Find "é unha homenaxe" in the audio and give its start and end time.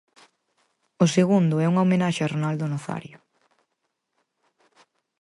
1.63-2.21